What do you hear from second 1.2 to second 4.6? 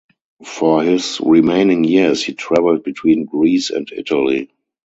remaining years he travelled between Greece and Italy.